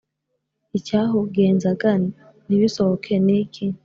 [0.77, 1.91] Icyahugenzaga
[2.45, 3.65] ntibisohoke niki?